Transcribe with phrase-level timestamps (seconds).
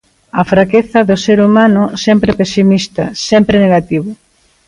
[0.41, 4.09] A fraqueza do ser humano, sempre pesimista, sempre negativo.